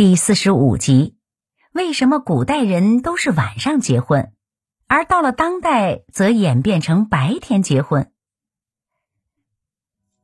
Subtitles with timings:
[0.00, 1.14] 第四十五集：
[1.74, 4.32] 为什么古代人都是晚上结婚，
[4.86, 8.10] 而到了当代则演变成白天结婚？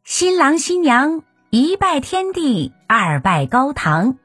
[0.03, 4.17] 新郎新娘一拜天地，二拜高堂，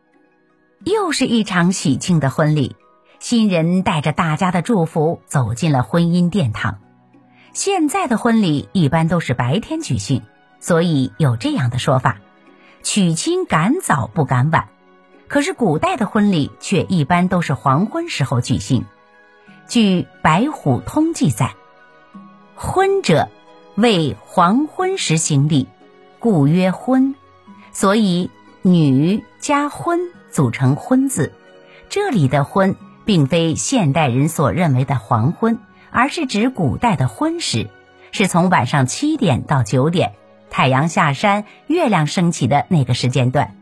[0.86, 2.78] 又是一场喜庆的婚礼。
[3.20, 6.80] 新人带着大家的祝福走进了婚姻殿堂。
[7.52, 10.24] 现在的婚礼一般都是白天举行，
[10.62, 12.22] 所以有这样的说法：
[12.84, 14.70] 娶亲赶早不赶晚。
[15.32, 18.84] 可是古代的婚礼却一般都是黄昏时候举行。
[19.66, 21.56] 据《白虎通》记载，
[22.54, 23.30] 婚者
[23.76, 25.70] 为黄昏时行礼，
[26.20, 27.16] 故曰婚。
[27.72, 28.30] 所以
[28.62, 31.32] 女加婚组成婚字。
[31.88, 32.76] 这里的婚。
[33.04, 35.58] 并非现代人所认为的黄昏，
[35.90, 37.68] 而是指古代的婚时，
[38.12, 40.14] 是从晚上七点到九点，
[40.52, 43.56] 太阳下山、月亮升起的那个时间段。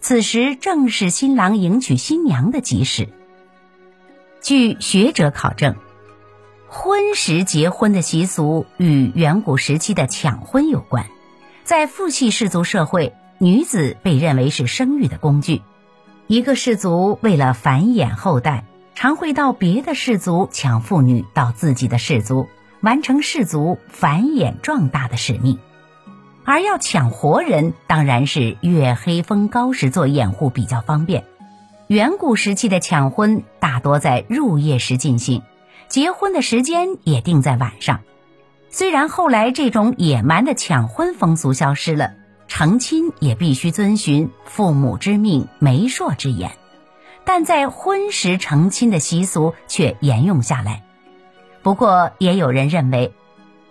[0.00, 3.08] 此时正是新郎迎娶新娘的吉时。
[4.40, 5.76] 据学者考证，
[6.68, 11.06] 婚时结婚的习俗与远古时期的抢婚有关。
[11.64, 15.62] 在父系氏族社会，女子被认为是生育的工具，
[16.28, 18.64] 一个氏族为了繁衍后代。
[18.94, 22.48] 常会到别的氏族抢妇女到自己的氏族，
[22.80, 25.58] 完成氏族繁衍壮大的使命。
[26.46, 31.24] 而要抢活人，当然是月黑风高时做掩护比较方便。
[31.88, 35.42] 远古时期的抢婚大多在入夜时进行，
[35.88, 38.00] 结婚的时间也定在晚上。
[38.70, 42.12] 虽然后来这种野蛮的抢婚风俗消失了，
[42.46, 46.52] 成亲也必须遵循父母之命、媒妁之言。
[47.24, 50.84] 但在婚时成亲的习俗却沿用下来。
[51.62, 53.12] 不过，也有人认为，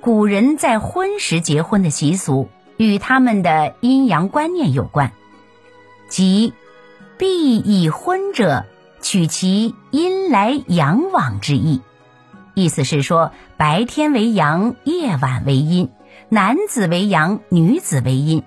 [0.01, 5.11] 古人在婚时结婚的习俗与他们的阴阳观念有关，
[6.09, 6.53] 即
[7.17, 8.65] “必以婚者
[9.01, 11.81] 取其阴来阳往”之意。
[12.53, 15.89] 意思是说，白天为阳，夜晚为阴，
[16.29, 18.43] 男子为阳，女子为阴，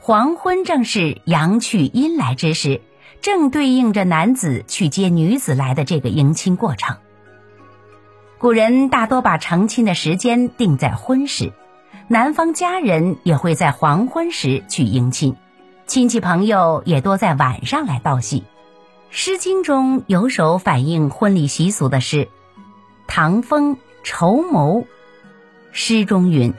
[0.00, 2.82] 黄昏正是阳去阴来之时。
[3.20, 6.98] 正对应着男子去接女子来的这个迎亲过程。
[8.38, 11.52] 古人大多把成亲的时间定在婚时，
[12.10, 15.36] 男方家人也会在黄昏时去迎亲，
[15.86, 18.40] 亲戚朋友也多在晚上来道喜。
[19.10, 22.24] 《诗经》中有首反映婚礼习俗的诗，
[23.06, 24.80] 《唐风·绸缪》。
[25.70, 26.54] 诗中云：“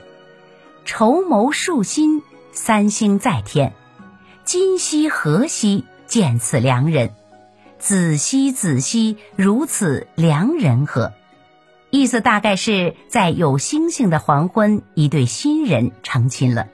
[0.86, 2.22] 绸缪束心，
[2.52, 3.72] 三星在天，
[4.44, 7.10] 今夕何夕？”见此良人，
[7.78, 11.12] 子兮子兮，如此良人何？
[11.90, 16.68] 意思大概是在有星星的黄昏，一对新人成亲了。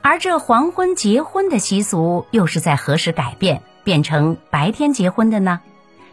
[0.00, 5.60] 而这黄昏结婚的习俗又是在何时改变，变成白天结婚的呢？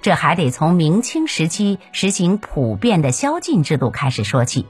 [0.01, 4.65] 这还得从明清时期实行普遍的宵禁制度开始说起。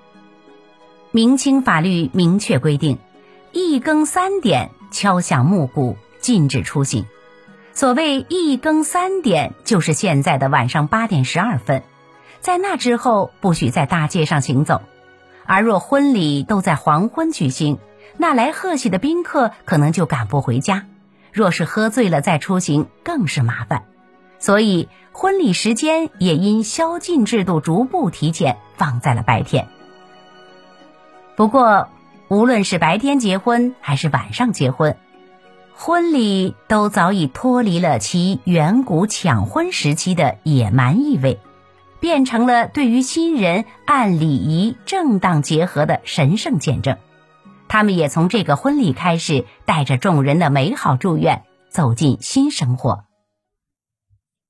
[1.11, 2.97] 明清法律明确规定，
[3.51, 7.05] 一更三点敲响木鼓，禁止出行。
[7.73, 11.83] 所谓一更三点，就是现在的晚上八点十二分，
[12.41, 14.81] 在那之后不许在大街上行走。
[15.45, 17.79] 而若婚礼都在黄昏举行，
[18.17, 20.85] 那来贺喜的宾客可能就赶不回家。
[21.31, 23.83] 若是喝醉了再出行，更是麻烦。
[24.39, 29.67] 所以婚礼时间也因宵禁制度逐步提前，放在了白天。
[31.35, 31.89] 不过，
[32.27, 34.97] 无论是白天结婚还是晚上结婚。
[35.73, 41.39] 婚礼都早已脱离了其远古抢婚时期的野蛮意味，
[42.01, 46.97] 变成了对于新人按礼仪正当结合的神圣见证。
[47.69, 53.05] 他们也从这个婚礼开始，带着众人的美好祝愿走进新生活。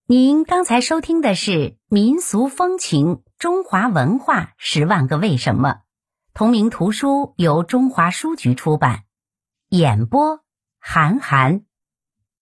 [0.08, 1.52] 您刚才收听的是
[1.88, 5.70] 《民俗风情：中华文化十万个为什么》，
[6.34, 9.04] 同名图书由中华书局出版，
[9.70, 10.40] 演播。
[10.80, 11.62] 韩寒。